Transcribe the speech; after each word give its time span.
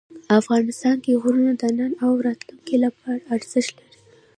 افغانستان 0.39 0.95
کې 1.03 1.19
غرونه 1.21 1.51
د 1.61 1.63
نن 1.77 1.91
او 2.05 2.11
راتلونکي 2.25 2.75
لپاره 2.85 3.25
ارزښت 3.35 3.73
لري. 3.83 3.99